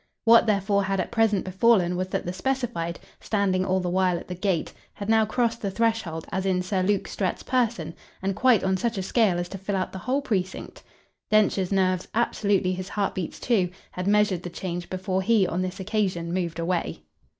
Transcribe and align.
What 0.25 0.47
therefore 0.47 0.85
had 0.85 0.99
at 0.99 1.11
present 1.11 1.45
befallen 1.45 1.95
was 1.95 2.07
that 2.07 2.25
the 2.25 2.33
specified, 2.33 2.99
standing 3.19 3.63
all 3.63 3.79
the 3.79 3.87
while 3.91 4.17
at 4.17 4.27
the 4.29 4.33
gate, 4.33 4.73
had 4.93 5.09
now 5.09 5.27
crossed 5.27 5.61
the 5.61 5.69
threshold 5.69 6.25
as 6.31 6.43
in 6.43 6.63
Sir 6.63 6.81
Luke 6.81 7.07
Strett's 7.07 7.43
person 7.43 7.93
and 8.19 8.35
quite 8.35 8.63
on 8.63 8.77
such 8.77 8.97
a 8.97 9.03
scale 9.03 9.37
as 9.37 9.47
to 9.49 9.59
fill 9.59 9.75
out 9.75 9.91
the 9.91 9.99
whole 9.99 10.23
precinct. 10.23 10.81
Densher's 11.29 11.71
nerves, 11.71 12.07
absolutely 12.15 12.73
his 12.73 12.89
heart 12.89 13.13
beats 13.13 13.39
too, 13.39 13.69
had 13.91 14.07
measured 14.07 14.41
the 14.41 14.49
change 14.49 14.89
before 14.89 15.21
he 15.21 15.45
on 15.45 15.61
this 15.61 15.79
occasion 15.79 16.33
moved 16.33 16.57
away. 16.57 17.03